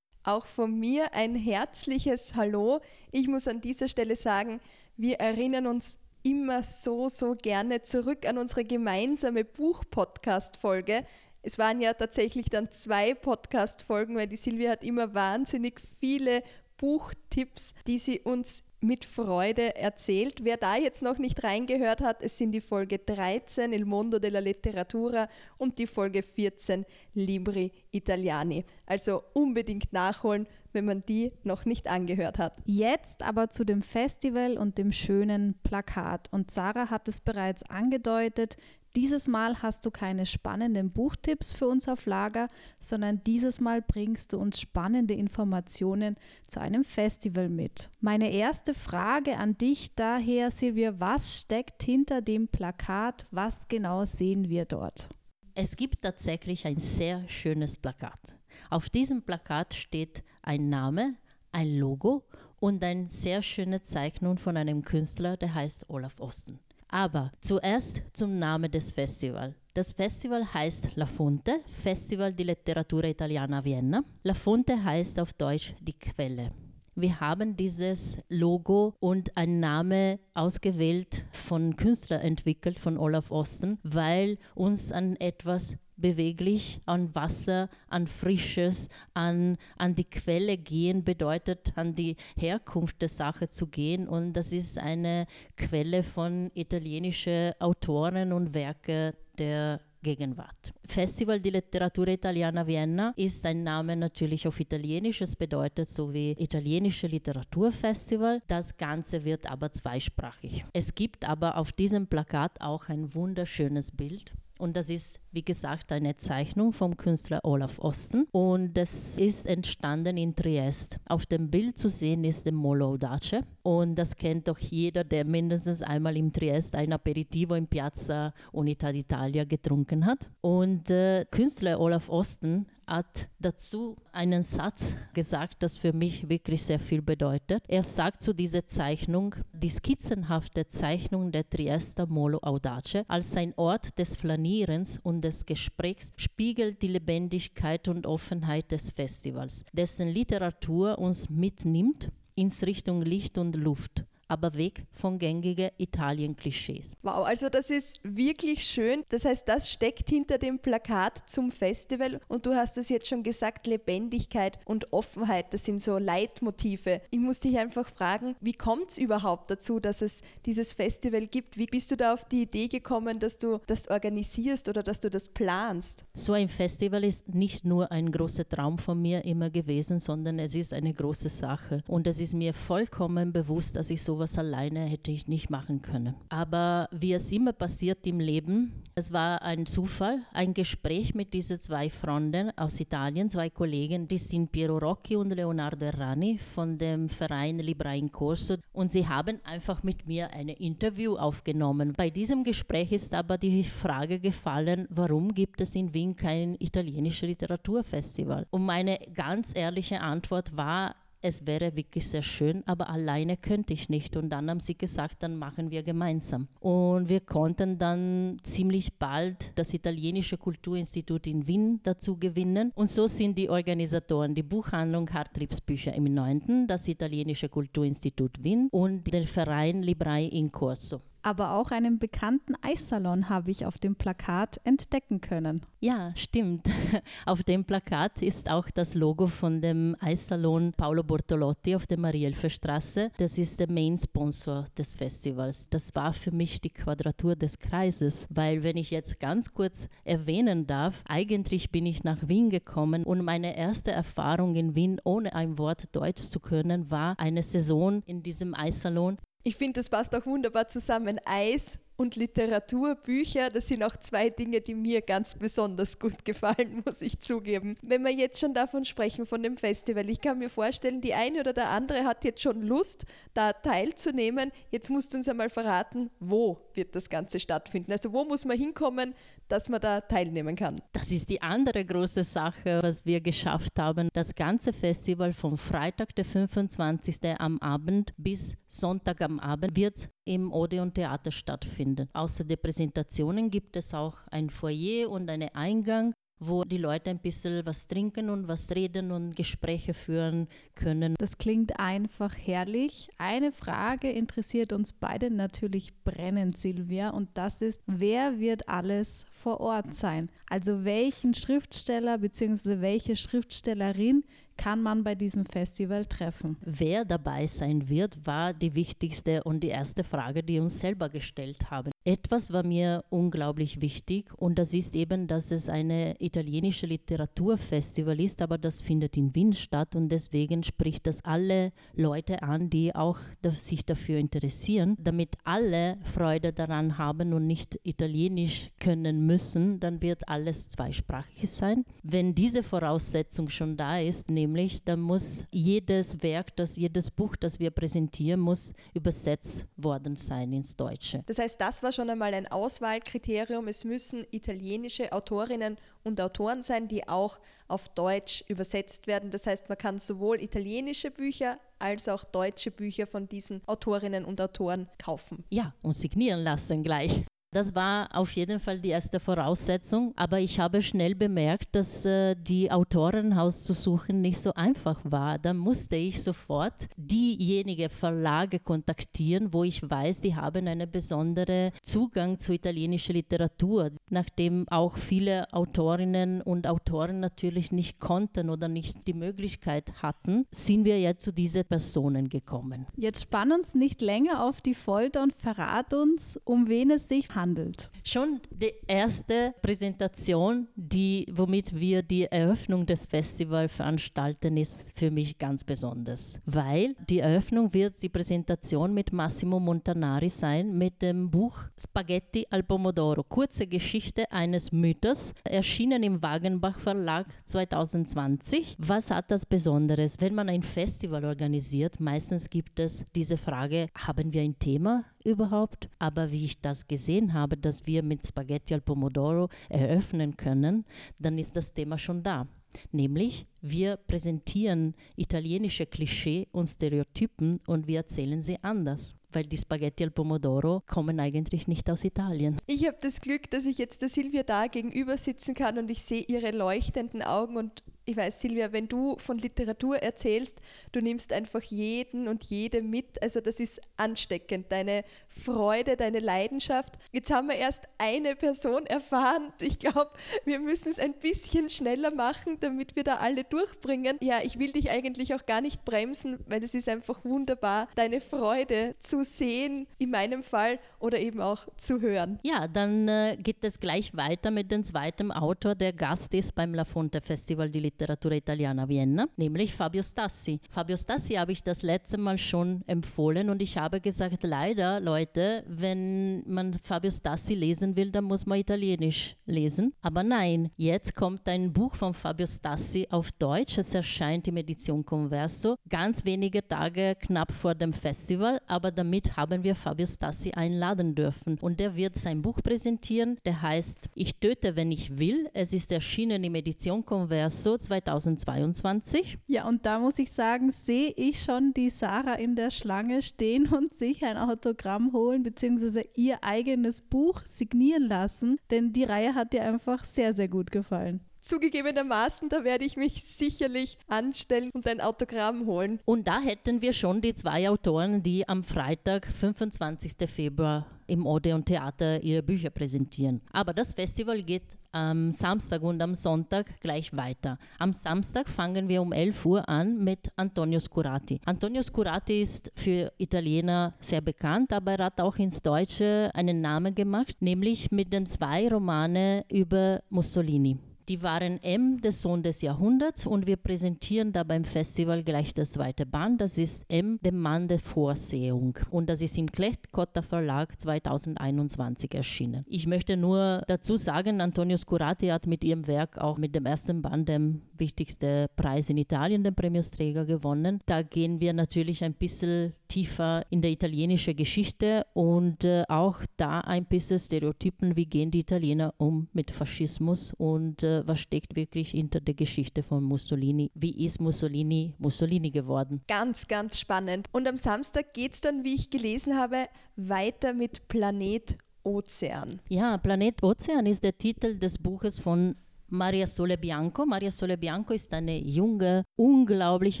Auch 0.22 0.46
von 0.46 0.76
mir 0.78 1.14
ein 1.14 1.36
herzliches 1.36 2.34
Hallo. 2.34 2.80
Ich 3.12 3.28
muss 3.28 3.46
an 3.46 3.60
dieser 3.60 3.86
Stelle 3.86 4.16
sagen, 4.16 4.60
wir 4.96 5.20
erinnern 5.20 5.68
uns 5.68 5.98
immer 6.26 6.64
so, 6.64 7.08
so 7.08 7.36
gerne 7.40 7.82
zurück 7.82 8.26
an 8.26 8.36
unsere 8.36 8.64
gemeinsame 8.64 9.44
Buch-Podcast-Folge. 9.44 11.04
Es 11.42 11.56
waren 11.56 11.80
ja 11.80 11.94
tatsächlich 11.94 12.46
dann 12.46 12.72
zwei 12.72 13.14
Podcast-Folgen, 13.14 14.16
weil 14.16 14.26
die 14.26 14.36
Silvia 14.36 14.72
hat 14.72 14.82
immer 14.82 15.14
wahnsinnig 15.14 15.80
viele 16.00 16.42
Buchtipps, 16.78 17.74
die 17.86 17.98
sie 17.98 18.18
uns 18.18 18.64
mit 18.80 19.04
Freude 19.04 19.76
erzählt. 19.76 20.44
Wer 20.44 20.56
da 20.56 20.76
jetzt 20.76 21.00
noch 21.00 21.18
nicht 21.18 21.44
reingehört 21.44 22.00
hat, 22.00 22.22
es 22.22 22.36
sind 22.36 22.50
die 22.50 22.60
Folge 22.60 22.98
13 22.98 23.72
Il 23.72 23.84
Mondo 23.84 24.18
della 24.18 24.40
Letteratura 24.40 25.28
und 25.58 25.78
die 25.78 25.86
Folge 25.86 26.22
14 26.22 26.84
Libri 27.14 27.70
Italiani. 27.92 28.64
Also 28.84 29.22
unbedingt 29.32 29.92
nachholen, 29.92 30.48
wenn 30.76 30.84
man 30.84 31.00
die 31.00 31.32
noch 31.42 31.64
nicht 31.64 31.88
angehört 31.88 32.38
hat. 32.38 32.52
Jetzt 32.66 33.22
aber 33.22 33.50
zu 33.50 33.64
dem 33.64 33.82
Festival 33.82 34.56
und 34.58 34.78
dem 34.78 34.92
schönen 34.92 35.54
Plakat. 35.64 36.28
Und 36.30 36.52
Sarah 36.52 36.90
hat 36.90 37.08
es 37.08 37.20
bereits 37.20 37.64
angedeutet, 37.64 38.56
dieses 38.94 39.28
Mal 39.28 39.62
hast 39.62 39.84
du 39.84 39.90
keine 39.90 40.24
spannenden 40.24 40.90
Buchtipps 40.90 41.52
für 41.52 41.68
uns 41.68 41.86
auf 41.86 42.06
Lager, 42.06 42.48
sondern 42.80 43.22
dieses 43.24 43.60
Mal 43.60 43.82
bringst 43.82 44.32
du 44.32 44.38
uns 44.38 44.58
spannende 44.58 45.12
Informationen 45.12 46.16
zu 46.46 46.60
einem 46.60 46.82
Festival 46.82 47.50
mit. 47.50 47.90
Meine 48.00 48.32
erste 48.32 48.72
Frage 48.72 49.36
an 49.36 49.58
dich 49.58 49.94
daher, 49.94 50.50
Silvia, 50.50 50.98
was 50.98 51.40
steckt 51.40 51.82
hinter 51.82 52.22
dem 52.22 52.48
Plakat? 52.48 53.26
Was 53.30 53.68
genau 53.68 54.06
sehen 54.06 54.48
wir 54.48 54.64
dort? 54.64 55.10
Es 55.54 55.76
gibt 55.76 56.02
tatsächlich 56.02 56.66
ein 56.66 56.76
sehr 56.76 57.28
schönes 57.28 57.76
Plakat. 57.76 58.38
Auf 58.70 58.88
diesem 58.88 59.22
Plakat 59.22 59.74
steht 59.74 60.24
ein 60.46 60.70
Name, 60.70 61.16
ein 61.52 61.78
Logo 61.78 62.24
und 62.58 62.82
eine 62.82 63.10
sehr 63.10 63.42
schöne 63.42 63.82
Zeichnung 63.82 64.38
von 64.38 64.56
einem 64.56 64.82
Künstler, 64.82 65.36
der 65.36 65.54
heißt 65.54 65.90
Olaf 65.90 66.20
Osten. 66.20 66.60
Aber 66.88 67.32
zuerst 67.40 68.02
zum 68.12 68.38
Namen 68.38 68.70
des 68.70 68.92
Festivals. 68.92 69.54
Das 69.74 69.92
Festival 69.92 70.54
heißt 70.54 70.90
La 70.94 71.04
Fonte, 71.04 71.60
Festival 71.66 72.32
di 72.32 72.44
Letteratura 72.44 73.08
Italiana 73.08 73.62
Vienna. 73.62 74.02
La 74.22 74.32
Fonte 74.34 74.82
heißt 74.82 75.20
auf 75.20 75.34
Deutsch 75.34 75.74
die 75.80 75.92
Quelle. 75.92 76.50
Wir 76.94 77.20
haben 77.20 77.58
dieses 77.58 78.16
Logo 78.30 78.94
und 79.00 79.36
einen 79.36 79.60
Namen 79.60 80.18
ausgewählt 80.32 81.26
von 81.30 81.76
Künstler 81.76 82.22
entwickelt, 82.22 82.78
von 82.80 82.96
Olaf 82.96 83.30
Osten, 83.30 83.78
weil 83.82 84.38
uns 84.54 84.92
an 84.92 85.16
etwas 85.16 85.76
beweglich 85.96 86.80
an 86.86 87.14
Wasser, 87.14 87.68
an 87.88 88.06
Frisches, 88.06 88.88
an, 89.14 89.56
an 89.76 89.94
die 89.94 90.04
Quelle 90.04 90.58
gehen 90.58 91.04
bedeutet, 91.04 91.72
an 91.76 91.94
die 91.94 92.16
Herkunft 92.36 93.00
der 93.02 93.08
Sache 93.08 93.48
zu 93.48 93.66
gehen. 93.66 94.08
Und 94.08 94.34
das 94.34 94.52
ist 94.52 94.78
eine 94.78 95.26
Quelle 95.56 96.02
von 96.02 96.50
italienischen 96.54 97.52
Autoren 97.60 98.32
und 98.32 98.54
Werke 98.54 99.14
der 99.38 99.80
Gegenwart. 100.02 100.72
Festival 100.84 101.40
di 101.40 101.50
Letteratura 101.50 102.12
Italiana 102.12 102.64
Vienna 102.64 103.12
ist 103.16 103.44
ein 103.44 103.64
Name 103.64 103.96
natürlich 103.96 104.46
auf 104.46 104.60
Italienisch. 104.60 105.20
Es 105.20 105.34
bedeutet 105.34 105.88
so 105.88 106.12
wie 106.12 106.30
Italienische 106.38 107.08
Literaturfestival. 107.08 108.40
Das 108.46 108.76
Ganze 108.76 109.24
wird 109.24 109.50
aber 109.50 109.72
zweisprachig. 109.72 110.64
Es 110.72 110.94
gibt 110.94 111.28
aber 111.28 111.56
auf 111.56 111.72
diesem 111.72 112.06
Plakat 112.06 112.60
auch 112.60 112.88
ein 112.88 113.14
wunderschönes 113.14 113.90
Bild 113.90 114.32
und 114.58 114.76
das 114.76 114.88
ist, 114.90 115.20
wie 115.36 115.44
gesagt, 115.44 115.92
eine 115.92 116.16
Zeichnung 116.16 116.72
vom 116.72 116.96
Künstler 116.96 117.40
Olaf 117.44 117.78
Osten. 117.78 118.26
Und 118.32 118.72
das 118.72 119.18
ist 119.18 119.46
entstanden 119.46 120.16
in 120.16 120.34
Triest. 120.34 120.98
Auf 121.06 121.26
dem 121.26 121.50
Bild 121.50 121.76
zu 121.76 121.90
sehen 121.90 122.24
ist 122.24 122.46
der 122.46 122.54
Molo 122.54 122.92
Audace. 122.92 123.42
Und 123.62 123.96
das 123.96 124.16
kennt 124.16 124.48
doch 124.48 124.58
jeder, 124.58 125.04
der 125.04 125.26
mindestens 125.26 125.82
einmal 125.82 126.16
im 126.16 126.32
Triest 126.32 126.74
ein 126.74 126.90
Aperitivo 126.90 127.54
in 127.54 127.66
Piazza 127.66 128.32
Unità 128.50 128.90
d'Italia 128.90 129.44
getrunken 129.44 130.06
hat. 130.06 130.26
Und 130.40 130.88
äh, 130.88 131.26
Künstler 131.30 131.78
Olaf 131.80 132.08
Osten 132.08 132.66
hat 132.86 133.28
dazu 133.38 133.96
einen 134.12 134.42
Satz 134.42 134.94
gesagt, 135.12 135.62
das 135.62 135.76
für 135.76 135.92
mich 135.92 136.28
wirklich 136.28 136.62
sehr 136.62 136.78
viel 136.78 137.02
bedeutet. 137.02 137.64
Er 137.66 137.82
sagt 137.82 138.22
zu 138.22 138.32
dieser 138.32 138.66
Zeichnung, 138.66 139.34
die 139.52 139.70
skizzenhafte 139.70 140.66
Zeichnung 140.66 141.32
der 141.32 141.48
Triester 141.48 142.06
Molo 142.06 142.38
Audace 142.42 143.04
als 143.08 143.36
ein 143.36 143.52
Ort 143.56 143.98
des 143.98 144.14
Flanierens 144.14 145.00
und 145.02 145.22
des 145.26 145.44
Gesprächs 145.44 146.12
spiegelt 146.16 146.82
die 146.82 146.88
Lebendigkeit 146.88 147.88
und 147.88 148.06
Offenheit 148.06 148.70
des 148.70 148.92
Festivals, 148.92 149.64
dessen 149.72 150.08
Literatur 150.08 150.98
uns 150.98 151.28
mitnimmt 151.28 152.12
ins 152.36 152.62
Richtung 152.62 153.02
Licht 153.02 153.36
und 153.36 153.56
Luft 153.56 154.04
aber 154.28 154.54
weg 154.54 154.86
von 154.92 155.18
gängigen 155.18 155.70
Italien-Klischees. 155.78 156.92
Wow, 157.02 157.26
also 157.26 157.48
das 157.48 157.70
ist 157.70 158.00
wirklich 158.02 158.64
schön. 158.64 159.04
Das 159.08 159.24
heißt, 159.24 159.46
das 159.48 159.70
steckt 159.70 160.08
hinter 160.08 160.38
dem 160.38 160.58
Plakat 160.58 161.28
zum 161.28 161.50
Festival 161.50 162.20
und 162.28 162.46
du 162.46 162.54
hast 162.54 162.78
es 162.78 162.88
jetzt 162.88 163.06
schon 163.06 163.22
gesagt, 163.22 163.66
Lebendigkeit 163.66 164.58
und 164.64 164.92
Offenheit, 164.92 165.52
das 165.52 165.64
sind 165.64 165.80
so 165.80 165.98
Leitmotive. 165.98 167.00
Ich 167.10 167.18
muss 167.18 167.40
dich 167.40 167.58
einfach 167.58 167.88
fragen, 167.90 168.36
wie 168.40 168.52
kommt 168.52 168.90
es 168.90 168.98
überhaupt 168.98 169.50
dazu, 169.50 169.80
dass 169.80 170.02
es 170.02 170.22
dieses 170.44 170.72
Festival 170.72 171.26
gibt? 171.26 171.56
Wie 171.56 171.66
bist 171.66 171.90
du 171.90 171.96
da 171.96 172.14
auf 172.14 172.24
die 172.24 172.42
Idee 172.42 172.68
gekommen, 172.68 173.18
dass 173.18 173.38
du 173.38 173.60
das 173.66 173.88
organisierst 173.88 174.68
oder 174.68 174.82
dass 174.82 175.00
du 175.00 175.10
das 175.10 175.28
planst? 175.28 176.04
So 176.14 176.32
ein 176.32 176.48
Festival 176.48 177.04
ist 177.04 177.34
nicht 177.34 177.64
nur 177.64 177.92
ein 177.92 178.10
großer 178.10 178.48
Traum 178.48 178.78
von 178.78 179.00
mir 179.00 179.24
immer 179.24 179.50
gewesen, 179.50 180.00
sondern 180.00 180.38
es 180.38 180.54
ist 180.54 180.72
eine 180.72 180.92
große 180.92 181.28
Sache. 181.28 181.82
Und 181.86 182.06
es 182.06 182.20
ist 182.20 182.34
mir 182.34 182.54
vollkommen 182.54 183.32
bewusst, 183.32 183.76
dass 183.76 183.90
ich 183.90 184.02
sowas 184.16 184.38
alleine 184.38 184.80
hätte 184.80 185.10
ich 185.10 185.28
nicht 185.28 185.50
machen 185.50 185.82
können. 185.82 186.14
Aber 186.30 186.88
wie 186.90 187.12
es 187.12 187.30
immer 187.32 187.52
passiert 187.52 188.06
im 188.06 188.18
Leben, 188.18 188.82
es 188.94 189.12
war 189.12 189.42
ein 189.42 189.66
Zufall, 189.66 190.20
ein 190.32 190.54
Gespräch 190.54 191.14
mit 191.14 191.34
diesen 191.34 191.60
zwei 191.60 191.90
Freunden 191.90 192.50
aus 192.56 192.80
Italien, 192.80 193.28
zwei 193.28 193.50
Kollegen, 193.50 194.08
die 194.08 194.16
sind 194.16 194.50
Piero 194.50 194.78
Rocchi 194.78 195.16
und 195.16 195.34
Leonardo 195.34 195.84
Errani 195.84 196.38
von 196.38 196.78
dem 196.78 197.10
Verein 197.10 197.58
Libra 197.58 197.94
in 197.94 198.10
Corso 198.10 198.56
und 198.72 198.90
sie 198.90 199.06
haben 199.06 199.38
einfach 199.44 199.82
mit 199.82 200.06
mir 200.06 200.32
ein 200.32 200.48
Interview 200.48 201.16
aufgenommen. 201.16 201.92
Bei 201.94 202.08
diesem 202.08 202.42
Gespräch 202.42 202.92
ist 202.92 203.12
aber 203.12 203.36
die 203.36 203.64
Frage 203.64 204.18
gefallen, 204.18 204.86
warum 204.88 205.34
gibt 205.34 205.60
es 205.60 205.74
in 205.74 205.92
Wien 205.92 206.16
kein 206.16 206.56
italienisches 206.58 207.28
Literaturfestival? 207.28 208.46
Und 208.48 208.64
meine 208.64 208.96
ganz 209.12 209.52
ehrliche 209.54 210.00
Antwort 210.00 210.56
war, 210.56 210.94
es 211.20 211.46
wäre 211.46 211.76
wirklich 211.76 212.08
sehr 212.08 212.22
schön, 212.22 212.62
aber 212.66 212.88
alleine 212.88 213.36
könnte 213.36 213.72
ich 213.72 213.88
nicht. 213.88 214.16
Und 214.16 214.30
dann 214.30 214.50
haben 214.50 214.60
sie 214.60 214.76
gesagt, 214.76 215.22
dann 215.22 215.36
machen 215.36 215.70
wir 215.70 215.82
gemeinsam. 215.82 216.48
Und 216.60 217.08
wir 217.08 217.20
konnten 217.20 217.78
dann 217.78 218.38
ziemlich 218.42 218.94
bald 218.94 219.52
das 219.54 219.74
Italienische 219.74 220.38
Kulturinstitut 220.38 221.26
in 221.26 221.46
Wien 221.46 221.80
dazu 221.82 222.16
gewinnen. 222.16 222.72
Und 222.74 222.88
so 222.88 223.08
sind 223.08 223.36
die 223.38 223.50
Organisatoren 223.50 224.34
die 224.34 224.42
Buchhandlung 224.42 225.12
Hartriebsbücher 225.12 225.94
im 225.94 226.12
9., 226.12 226.66
das 226.66 226.88
Italienische 226.88 227.48
Kulturinstitut 227.48 228.42
Wien 228.42 228.68
und 228.70 229.12
der 229.12 229.26
Verein 229.26 229.82
Librai 229.82 230.24
in 230.24 230.50
Corso 230.52 231.00
aber 231.26 231.54
auch 231.54 231.72
einen 231.72 231.98
bekannten 231.98 232.54
Eissalon 232.62 233.28
habe 233.28 233.50
ich 233.50 233.66
auf 233.66 233.78
dem 233.78 233.96
Plakat 233.96 234.60
entdecken 234.62 235.20
können. 235.20 235.66
Ja, 235.80 236.12
stimmt. 236.14 236.62
Auf 237.26 237.42
dem 237.42 237.64
Plakat 237.64 238.22
ist 238.22 238.48
auch 238.48 238.70
das 238.70 238.94
Logo 238.94 239.26
von 239.26 239.60
dem 239.60 239.96
Eissalon 239.98 240.72
Paolo 240.76 241.02
Bortolotti 241.02 241.74
auf 241.74 241.86
der 241.88 241.98
Marielfer-Straße. 241.98 243.10
Das 243.18 243.38
ist 243.38 243.58
der 243.58 243.70
Main-Sponsor 243.70 244.66
des 244.78 244.94
Festivals. 244.94 245.68
Das 245.68 245.94
war 245.96 246.12
für 246.12 246.30
mich 246.30 246.60
die 246.60 246.70
Quadratur 246.70 247.34
des 247.34 247.58
Kreises, 247.58 248.28
weil 248.30 248.62
wenn 248.62 248.76
ich 248.76 248.92
jetzt 248.92 249.18
ganz 249.18 249.52
kurz 249.52 249.88
erwähnen 250.04 250.68
darf, 250.68 251.02
eigentlich 251.08 251.72
bin 251.72 251.86
ich 251.86 252.04
nach 252.04 252.28
Wien 252.28 252.50
gekommen 252.50 253.02
und 253.02 253.24
meine 253.24 253.56
erste 253.56 253.90
Erfahrung 253.90 254.54
in 254.54 254.76
Wien, 254.76 255.00
ohne 255.02 255.34
ein 255.34 255.58
Wort 255.58 255.88
Deutsch 255.90 256.22
zu 256.22 256.38
können, 256.38 256.88
war 256.90 257.18
eine 257.18 257.42
Saison 257.42 258.02
in 258.06 258.22
diesem 258.22 258.54
Eissalon 258.54 259.18
ich 259.46 259.54
finde, 259.54 259.78
das 259.78 259.88
passt 259.88 260.12
auch 260.16 260.26
wunderbar 260.26 260.66
zusammen. 260.66 261.20
Eis 261.24 261.78
und 261.96 262.16
Literatur, 262.16 262.96
Bücher, 262.96 263.48
das 263.48 263.68
sind 263.68 263.84
auch 263.84 263.96
zwei 263.96 264.28
Dinge, 264.28 264.60
die 264.60 264.74
mir 264.74 265.02
ganz 265.02 265.36
besonders 265.36 266.00
gut 266.00 266.24
gefallen, 266.24 266.82
muss 266.84 267.00
ich 267.00 267.20
zugeben. 267.20 267.76
Wenn 267.80 268.02
wir 268.02 268.10
jetzt 268.10 268.40
schon 268.40 268.54
davon 268.54 268.84
sprechen, 268.84 269.24
von 269.24 269.44
dem 269.44 269.56
Festival, 269.56 270.10
ich 270.10 270.20
kann 270.20 270.38
mir 270.38 270.50
vorstellen, 270.50 271.00
die 271.00 271.14
eine 271.14 271.38
oder 271.38 271.52
der 271.52 271.68
andere 271.68 272.02
hat 272.02 272.24
jetzt 272.24 272.42
schon 272.42 272.60
Lust, 272.60 273.04
da 273.34 273.52
teilzunehmen. 273.52 274.50
Jetzt 274.72 274.90
musst 274.90 275.12
du 275.12 275.18
uns 275.18 275.28
einmal 275.28 275.48
verraten, 275.48 276.10
wo 276.18 276.58
wird 276.74 276.96
das 276.96 277.08
Ganze 277.08 277.38
stattfinden? 277.38 277.92
Also 277.92 278.12
wo 278.12 278.24
muss 278.24 278.44
man 278.44 278.58
hinkommen, 278.58 279.14
dass 279.48 279.68
man 279.68 279.80
da 279.80 280.00
teilnehmen 280.00 280.56
kann. 280.56 280.80
Das 280.92 281.10
ist 281.10 281.28
die 281.28 281.40
andere 281.42 281.84
große 281.84 282.24
Sache, 282.24 282.80
was 282.82 283.04
wir 283.04 283.20
geschafft 283.20 283.78
haben. 283.78 284.08
Das 284.12 284.34
ganze 284.34 284.72
Festival 284.72 285.32
vom 285.32 285.56
Freitag, 285.58 286.14
der 286.14 286.24
25. 286.24 287.18
am 287.38 287.58
Abend 287.58 288.12
bis 288.16 288.56
Sonntag 288.66 289.22
am 289.22 289.38
Abend 289.38 289.76
wird 289.76 290.10
im 290.24 290.52
Odeon 290.52 290.92
Theater 290.92 291.30
stattfinden. 291.30 292.08
Außer 292.12 292.44
der 292.44 292.56
Präsentationen 292.56 293.50
gibt 293.50 293.76
es 293.76 293.94
auch 293.94 294.26
ein 294.30 294.50
Foyer 294.50 295.10
und 295.10 295.30
einen 295.30 295.54
Eingang 295.54 296.12
wo 296.38 296.64
die 296.64 296.78
Leute 296.78 297.10
ein 297.10 297.18
bisschen 297.18 297.64
was 297.66 297.86
trinken 297.86 298.30
und 298.30 298.48
was 298.48 298.70
reden 298.70 299.10
und 299.12 299.34
Gespräche 299.34 299.94
führen 299.94 300.48
können. 300.74 301.14
Das 301.18 301.38
klingt 301.38 301.78
einfach 301.80 302.34
herrlich. 302.36 303.08
Eine 303.18 303.52
Frage 303.52 304.10
interessiert 304.10 304.72
uns 304.72 304.92
beide 304.92 305.30
natürlich 305.30 305.92
brennend, 306.04 306.58
Silvia, 306.58 307.10
und 307.10 307.30
das 307.34 307.62
ist, 307.62 307.80
wer 307.86 308.38
wird 308.38 308.68
alles 308.68 309.24
vor 309.30 309.60
Ort 309.60 309.94
sein? 309.94 310.30
Also 310.50 310.84
welchen 310.84 311.34
Schriftsteller 311.34 312.18
bzw. 312.18 312.80
welche 312.80 313.16
Schriftstellerin 313.16 314.24
kann 314.56 314.82
man 314.82 315.04
bei 315.04 315.14
diesem 315.14 315.44
Festival 315.46 316.06
treffen? 316.06 316.56
Wer 316.60 317.04
dabei 317.04 317.46
sein 317.46 317.88
wird, 317.88 318.26
war 318.26 318.52
die 318.54 318.74
wichtigste 318.74 319.42
und 319.44 319.60
die 319.60 319.68
erste 319.68 320.04
Frage, 320.04 320.42
die 320.42 320.58
uns 320.58 320.80
selber 320.80 321.08
gestellt 321.08 321.70
haben. 321.70 321.90
Etwas 322.08 322.52
war 322.52 322.62
mir 322.62 323.04
unglaublich 323.10 323.80
wichtig 323.80 324.32
und 324.36 324.60
das 324.60 324.72
ist 324.72 324.94
eben, 324.94 325.26
dass 325.26 325.50
es 325.50 325.68
eine 325.68 326.14
italienische 326.20 326.86
Literaturfestival 326.86 328.20
ist, 328.20 328.42
aber 328.42 328.58
das 328.58 328.80
findet 328.80 329.16
in 329.16 329.34
Wien 329.34 329.52
statt 329.52 329.96
und 329.96 330.08
deswegen 330.08 330.62
spricht 330.62 331.08
das 331.08 331.24
alle 331.24 331.72
Leute 331.96 332.44
an, 332.44 332.70
die 332.70 332.94
auch 332.94 333.18
sich 333.58 333.84
dafür 333.84 334.20
interessieren, 334.20 334.96
damit 335.00 335.30
alle 335.42 335.98
Freude 336.04 336.52
daran 336.52 336.96
haben 336.96 337.32
und 337.32 337.48
nicht 337.48 337.80
Italienisch 337.82 338.70
können 338.78 339.26
müssen, 339.26 339.80
dann 339.80 340.00
wird 340.00 340.28
alles 340.28 340.68
zweisprachig 340.68 341.50
sein. 341.50 341.84
Wenn 342.04 342.36
diese 342.36 342.62
Voraussetzung 342.62 343.48
schon 343.48 343.76
da 343.76 343.98
ist, 343.98 344.30
nämlich 344.30 344.84
dann 344.84 345.00
muss 345.00 345.42
jedes 345.50 346.22
Werk, 346.22 346.54
das 346.54 346.76
jedes 346.76 347.10
Buch, 347.10 347.34
das 347.34 347.58
wir 347.58 347.72
präsentieren, 347.72 348.38
muss 348.38 348.74
übersetzt 348.94 349.66
worden 349.76 350.14
sein 350.14 350.52
ins 350.52 350.76
Deutsche. 350.76 351.24
Das 351.26 351.40
heißt, 351.40 351.60
das 351.60 351.82
war 351.82 351.95
schon 351.96 352.10
einmal 352.10 352.34
ein 352.34 352.46
Auswahlkriterium. 352.46 353.66
Es 353.66 353.84
müssen 353.84 354.26
italienische 354.30 355.12
Autorinnen 355.12 355.78
und 356.04 356.20
Autoren 356.20 356.62
sein, 356.62 356.86
die 356.86 357.08
auch 357.08 357.40
auf 357.66 357.88
Deutsch 357.88 358.44
übersetzt 358.48 359.06
werden. 359.06 359.30
Das 359.30 359.46
heißt, 359.46 359.68
man 359.68 359.78
kann 359.78 359.98
sowohl 359.98 360.40
italienische 360.40 361.10
Bücher 361.10 361.58
als 361.78 362.08
auch 362.08 362.22
deutsche 362.22 362.70
Bücher 362.70 363.06
von 363.06 363.28
diesen 363.28 363.62
Autorinnen 363.66 364.24
und 364.24 364.40
Autoren 364.40 364.88
kaufen. 364.98 365.44
Ja, 365.50 365.74
und 365.82 365.94
signieren 365.94 366.40
lassen 366.40 366.82
gleich. 366.82 367.24
Das 367.56 367.74
war 367.74 368.14
auf 368.14 368.32
jeden 368.32 368.60
Fall 368.60 368.80
die 368.80 368.90
erste 368.90 369.18
Voraussetzung, 369.18 370.12
aber 370.14 370.40
ich 370.40 370.60
habe 370.60 370.82
schnell 370.82 371.14
bemerkt, 371.14 371.74
dass 371.74 372.04
äh, 372.04 372.34
die 372.36 372.70
Autorenhaus 372.70 373.64
zu 373.64 373.72
suchen 373.72 374.20
nicht 374.20 374.38
so 374.42 374.52
einfach 374.52 375.00
war. 375.04 375.38
Da 375.38 375.54
musste 375.54 375.96
ich 375.96 376.22
sofort 376.22 376.74
diejenige 376.98 377.88
Verlage 377.88 378.58
kontaktieren, 378.58 379.54
wo 379.54 379.64
ich 379.64 379.80
weiß, 379.88 380.20
die 380.20 380.36
haben 380.36 380.68
einen 380.68 380.90
besonderen 380.90 381.70
Zugang 381.80 382.38
zu 382.38 382.52
italienischer 382.52 383.14
Literatur. 383.14 383.90
Nachdem 384.10 384.68
auch 384.68 384.98
viele 384.98 385.50
Autorinnen 385.54 386.42
und 386.42 386.66
Autoren 386.66 387.20
natürlich 387.20 387.72
nicht 387.72 387.98
konnten 388.00 388.50
oder 388.50 388.68
nicht 388.68 389.06
die 389.06 389.14
Möglichkeit 389.14 390.02
hatten, 390.02 390.44
sind 390.50 390.84
wir 390.84 390.98
ja 390.98 391.16
zu 391.16 391.32
diesen 391.32 391.64
Personen 391.64 392.28
gekommen. 392.28 392.84
Jetzt 392.98 393.22
spann 393.22 393.50
uns 393.50 393.74
nicht 393.74 394.02
länger 394.02 394.44
auf 394.44 394.60
die 394.60 394.74
Folter 394.74 395.22
und 395.22 395.32
verrat 395.32 395.94
uns, 395.94 396.38
um 396.44 396.68
wen 396.68 396.90
es 396.90 397.08
sich 397.08 397.30
handelt 397.30 397.45
handelt. 397.46 397.90
Schon 398.02 398.40
die 398.50 398.72
erste 398.86 399.54
Präsentation, 399.62 400.68
die, 400.74 401.26
womit 401.32 401.74
wir 401.78 402.02
die 402.02 402.24
Eröffnung 402.24 402.86
des 402.86 403.06
Festivals 403.06 403.72
veranstalten, 403.72 404.56
ist 404.56 404.92
für 404.96 405.10
mich 405.10 405.38
ganz 405.38 405.64
besonders, 405.64 406.38
weil 406.44 406.94
die 407.08 407.20
Eröffnung 407.20 407.72
wird 407.72 408.00
die 408.02 408.08
Präsentation 408.08 408.92
mit 408.94 409.12
Massimo 409.12 409.60
Montanari 409.60 410.28
sein, 410.28 410.76
mit 410.76 411.02
dem 411.02 411.30
Buch 411.30 411.64
Spaghetti 411.78 412.46
al 412.50 412.62
Pomodoro, 412.62 413.22
kurze 413.22 413.66
Geschichte 413.66 414.30
eines 414.32 414.72
Mythos, 414.72 415.32
erschienen 415.44 416.02
im 416.02 416.22
Wagenbach 416.22 416.78
Verlag 416.78 417.26
2020. 417.44 418.76
Was 418.78 419.10
hat 419.10 419.30
das 419.30 419.46
Besonderes? 419.46 420.16
Wenn 420.20 420.34
man 420.34 420.48
ein 420.48 420.62
Festival 420.62 421.24
organisiert, 421.24 422.00
meistens 422.00 422.50
gibt 422.50 422.80
es 422.80 423.04
diese 423.14 423.36
Frage, 423.36 423.88
haben 423.94 424.32
wir 424.32 424.42
ein 424.42 424.58
Thema? 424.58 425.04
Überhaupt. 425.26 425.88
Aber 425.98 426.32
wie 426.32 426.44
ich 426.44 426.60
das 426.60 426.86
gesehen 426.86 427.34
habe, 427.34 427.56
dass 427.56 427.86
wir 427.86 428.02
mit 428.02 428.26
Spaghetti 428.26 428.74
al 428.74 428.80
Pomodoro 428.80 429.48
eröffnen 429.68 430.36
können, 430.36 430.84
dann 431.18 431.38
ist 431.38 431.56
das 431.56 431.74
Thema 431.74 431.98
schon 431.98 432.22
da. 432.22 432.46
Nämlich, 432.92 433.46
wir 433.60 433.96
präsentieren 433.96 434.94
italienische 435.16 435.86
Klischee 435.86 436.46
und 436.52 436.68
Stereotypen 436.68 437.60
und 437.66 437.86
wir 437.86 437.98
erzählen 437.98 438.42
sie 438.42 438.62
anders 438.62 439.14
weil 439.36 439.44
die 439.44 439.58
Spaghetti 439.58 440.02
al 440.02 440.10
Pomodoro 440.10 440.82
kommen 440.86 441.20
eigentlich 441.20 441.68
nicht 441.68 441.90
aus 441.90 442.04
Italien. 442.04 442.56
Ich 442.66 442.86
habe 442.86 442.96
das 443.02 443.20
Glück, 443.20 443.50
dass 443.50 443.66
ich 443.66 443.76
jetzt 443.76 444.00
der 444.00 444.08
Silvia 444.08 444.42
da 444.42 444.66
gegenüber 444.66 445.18
sitzen 445.18 445.54
kann 445.54 445.76
und 445.76 445.90
ich 445.90 446.02
sehe 446.02 446.22
ihre 446.22 446.52
leuchtenden 446.52 447.22
Augen 447.22 447.58
und 447.58 447.82
ich 448.06 448.16
weiß, 448.16 448.40
Silvia, 448.40 448.72
wenn 448.72 448.88
du 448.88 449.16
von 449.18 449.36
Literatur 449.36 449.98
erzählst, 449.98 450.60
du 450.92 451.00
nimmst 451.00 451.32
einfach 451.32 451.62
jeden 451.62 452.28
und 452.28 452.44
jede 452.44 452.80
mit. 452.80 453.20
Also 453.20 453.40
das 453.40 453.58
ist 453.58 453.80
ansteckend, 453.96 454.70
deine 454.70 455.04
Freude, 455.28 455.96
deine 455.96 456.20
Leidenschaft. 456.20 456.94
Jetzt 457.12 457.32
haben 457.32 457.48
wir 457.48 457.56
erst 457.56 457.82
eine 457.98 458.36
Person 458.36 458.86
erfahren. 458.86 459.52
Ich 459.60 459.80
glaube, 459.80 460.12
wir 460.44 460.60
müssen 460.60 460.90
es 460.90 461.00
ein 461.00 461.14
bisschen 461.14 461.68
schneller 461.68 462.12
machen, 462.12 462.58
damit 462.60 462.94
wir 462.94 463.02
da 463.02 463.16
alle 463.16 463.42
durchbringen. 463.42 464.18
Ja, 464.20 464.38
ich 464.42 464.58
will 464.58 464.70
dich 464.70 464.90
eigentlich 464.90 465.34
auch 465.34 465.44
gar 465.44 465.60
nicht 465.60 465.84
bremsen, 465.84 466.38
weil 466.46 466.62
es 466.62 466.74
ist 466.74 466.88
einfach 466.88 467.24
wunderbar, 467.24 467.88
deine 467.96 468.20
Freude 468.20 468.94
zu 469.00 469.24
sehen, 469.24 469.88
in 469.98 470.10
meinem 470.10 470.44
Fall, 470.44 470.78
oder 471.00 471.18
eben 471.18 471.40
auch 471.40 471.66
zu 471.76 472.00
hören. 472.00 472.38
Ja, 472.44 472.68
dann 472.68 473.08
äh, 473.08 473.36
geht 473.36 473.64
es 473.64 473.80
gleich 473.80 474.16
weiter 474.16 474.52
mit 474.52 474.70
dem 474.70 474.84
zweiten 474.84 475.32
Autor, 475.32 475.74
der 475.74 475.92
Gast 475.92 476.32
ist 476.34 476.54
beim 476.54 476.72
La 476.72 476.84
Fonte 476.84 477.20
Festival 477.20 477.68
di 477.68 477.80
Literatura 477.96 478.34
Italiana 478.34 478.86
Vienna, 478.86 479.26
nämlich 479.36 479.74
Fabio 479.74 480.02
Stassi. 480.02 480.60
Fabio 480.68 480.98
Stassi 480.98 481.34
habe 481.34 481.52
ich 481.52 481.62
das 481.62 481.82
letzte 481.82 482.18
Mal 482.18 482.36
schon 482.36 482.82
empfohlen 482.86 483.48
und 483.48 483.62
ich 483.62 483.78
habe 483.78 484.02
gesagt, 484.02 484.42
leider 484.42 485.00
Leute, 485.00 485.64
wenn 485.66 486.42
man 486.46 486.74
Fabio 486.74 487.10
Stassi 487.10 487.54
lesen 487.54 487.96
will, 487.96 488.10
dann 488.10 488.24
muss 488.24 488.44
man 488.44 488.58
Italienisch 488.58 489.36
lesen. 489.46 489.94
Aber 490.02 490.22
nein, 490.22 490.70
jetzt 490.76 491.14
kommt 491.14 491.48
ein 491.48 491.72
Buch 491.72 491.94
von 491.94 492.12
Fabio 492.12 492.46
Stassi 492.46 493.06
auf 493.10 493.32
Deutsch. 493.32 493.78
Es 493.78 493.94
erscheint 493.94 494.46
im 494.46 494.58
Edition 494.58 495.02
Converso, 495.02 495.76
ganz 495.88 496.22
wenige 496.22 496.66
Tage 496.68 497.16
knapp 497.18 497.50
vor 497.50 497.74
dem 497.74 497.94
Festival, 497.94 498.60
aber 498.66 498.90
damit 498.90 499.38
haben 499.38 499.64
wir 499.64 499.74
Fabio 499.74 500.06
Stassi 500.06 500.52
einladen 500.52 501.14
dürfen. 501.14 501.56
Und 501.62 501.80
er 501.80 501.96
wird 501.96 502.18
sein 502.18 502.42
Buch 502.42 502.60
präsentieren, 502.62 503.38
der 503.46 503.62
heißt 503.62 504.10
Ich 504.14 504.36
töte, 504.38 504.76
wenn 504.76 504.92
ich 504.92 505.18
will. 505.18 505.48
Es 505.54 505.72
ist 505.72 505.90
erschienen 505.92 506.44
im 506.44 506.54
Edition 506.54 507.02
Converso 507.02 507.78
2022. 507.86 509.38
Ja, 509.46 509.66
und 509.66 509.86
da 509.86 509.98
muss 509.98 510.18
ich 510.18 510.30
sagen, 510.30 510.70
sehe 510.70 511.12
ich 511.16 511.42
schon 511.42 511.72
die 511.74 511.90
Sarah 511.90 512.34
in 512.34 512.54
der 512.54 512.70
Schlange 512.70 513.22
stehen 513.22 513.66
und 513.72 513.94
sich 513.94 514.24
ein 514.24 514.36
Autogramm 514.36 515.12
holen, 515.12 515.42
beziehungsweise 515.42 516.04
ihr 516.14 516.42
eigenes 516.42 517.00
Buch 517.00 517.42
signieren 517.48 518.08
lassen, 518.08 518.58
denn 518.70 518.92
die 518.92 519.04
Reihe 519.04 519.34
hat 519.34 519.52
dir 519.52 519.62
einfach 519.62 520.04
sehr, 520.04 520.34
sehr 520.34 520.48
gut 520.48 520.70
gefallen 520.70 521.25
zugegebenermaßen, 521.46 522.48
da 522.48 522.64
werde 522.64 522.84
ich 522.84 522.96
mich 522.96 523.22
sicherlich 523.22 523.98
anstellen 524.08 524.70
und 524.74 524.86
ein 524.86 525.00
Autogramm 525.00 525.66
holen. 525.66 526.00
Und 526.04 526.28
da 526.28 526.40
hätten 526.40 526.82
wir 526.82 526.92
schon 526.92 527.20
die 527.20 527.34
zwei 527.34 527.70
Autoren, 527.70 528.22
die 528.22 528.48
am 528.48 528.62
Freitag, 528.62 529.26
25. 529.26 530.28
Februar 530.28 530.86
im 531.06 531.24
Odeon 531.24 531.64
Theater 531.64 532.22
ihre 532.22 532.42
Bücher 532.42 532.70
präsentieren. 532.70 533.40
Aber 533.52 533.72
das 533.72 533.92
Festival 533.92 534.42
geht 534.42 534.64
am 534.92 535.30
Samstag 535.30 535.82
und 535.82 536.00
am 536.00 536.14
Sonntag 536.14 536.80
gleich 536.80 537.14
weiter. 537.14 537.58
Am 537.78 537.92
Samstag 537.92 538.48
fangen 538.48 538.88
wir 538.88 539.02
um 539.02 539.12
11 539.12 539.46
Uhr 539.46 539.68
an 539.68 540.02
mit 540.02 540.32
Antonio 540.36 540.80
Scurati. 540.80 541.38
Antonio 541.44 541.82
Scurati 541.82 542.42
ist 542.42 542.72
für 542.74 543.12
Italiener 543.18 543.94
sehr 544.00 544.22
bekannt, 544.22 544.72
aber 544.72 544.92
er 544.92 545.06
hat 545.06 545.20
auch 545.20 545.36
ins 545.36 545.62
Deutsche 545.62 546.30
einen 546.34 546.60
Namen 546.60 546.94
gemacht, 546.94 547.36
nämlich 547.40 547.90
mit 547.90 548.12
den 548.12 548.26
zwei 548.26 548.68
Romanen 548.68 549.42
über 549.50 550.00
Mussolini. 550.08 550.78
Die 551.08 551.22
waren 551.22 551.62
M, 551.62 552.00
der 552.00 552.10
Sohn 552.10 552.42
des 552.42 552.62
Jahrhunderts, 552.62 553.26
und 553.26 553.46
wir 553.46 553.56
präsentieren 553.56 554.32
da 554.32 554.42
beim 554.42 554.64
Festival 554.64 555.22
gleich 555.22 555.54
das 555.54 555.70
zweite 555.70 556.04
Band. 556.04 556.40
Das 556.40 556.58
ist 556.58 556.84
M, 556.88 557.20
der 557.22 557.32
Mann 557.32 557.68
der 557.68 557.78
Vorsehung. 557.78 558.76
Und 558.90 559.08
das 559.08 559.22
ist 559.22 559.38
im 559.38 559.46
Klecht-Cotta 559.46 560.22
Verlag 560.22 560.80
2021 560.80 562.12
erschienen. 562.12 562.64
Ich 562.66 562.88
möchte 562.88 563.16
nur 563.16 563.62
dazu 563.68 563.96
sagen, 563.96 564.40
Antonio 564.40 564.76
Scurati 564.76 565.28
hat 565.28 565.46
mit 565.46 565.62
ihrem 565.62 565.86
Werk 565.86 566.18
auch 566.18 566.38
mit 566.38 566.56
dem 566.56 566.66
ersten 566.66 567.02
Band 567.02 567.28
den 567.28 567.62
wichtigsten 567.78 568.46
Preis 568.56 568.90
in 568.90 568.98
Italien, 568.98 569.44
den 569.44 569.54
Premiosträger, 569.54 570.24
gewonnen. 570.24 570.80
Da 570.86 571.02
gehen 571.02 571.40
wir 571.40 571.52
natürlich 571.52 572.02
ein 572.02 572.14
bisschen 572.14 572.72
tiefer 572.88 573.44
in 573.50 573.62
der 573.62 573.70
italienischen 573.70 574.36
Geschichte 574.36 575.06
und 575.12 575.64
äh, 575.64 575.84
auch 575.88 576.20
da 576.36 576.60
ein 576.60 576.84
bisschen 576.84 577.18
Stereotypen, 577.18 577.96
wie 577.96 578.06
gehen 578.06 578.30
die 578.30 578.40
Italiener 578.40 578.94
um 578.98 579.28
mit 579.32 579.50
Faschismus 579.50 580.32
und 580.38 580.82
äh, 580.82 581.06
was 581.06 581.20
steckt 581.20 581.56
wirklich 581.56 581.90
hinter 581.90 582.20
der 582.20 582.34
Geschichte 582.34 582.82
von 582.82 583.02
Mussolini. 583.04 583.70
Wie 583.74 584.04
ist 584.04 584.20
Mussolini 584.20 584.94
Mussolini 584.98 585.50
geworden? 585.50 586.02
Ganz, 586.08 586.46
ganz 586.46 586.78
spannend. 586.78 587.28
Und 587.32 587.48
am 587.48 587.56
Samstag 587.56 588.14
geht 588.14 588.34
es 588.34 588.40
dann, 588.40 588.64
wie 588.64 588.74
ich 588.74 588.90
gelesen 588.90 589.36
habe, 589.36 589.66
weiter 589.96 590.52
mit 590.52 590.88
Planet 590.88 591.58
Ozean. 591.82 592.60
Ja, 592.68 592.98
Planet 592.98 593.42
Ozean 593.42 593.86
ist 593.86 594.02
der 594.02 594.18
Titel 594.18 594.58
des 594.58 594.78
Buches 594.78 595.18
von 595.18 595.56
Maria 595.88 596.26
Sole 596.26 596.58
Bianco. 596.58 597.06
Maria 597.06 597.30
Sole 597.30 597.56
Bianco 597.56 597.92
ist 597.92 598.12
eine 598.12 598.38
junge, 598.38 599.04
unglaublich 599.16 600.00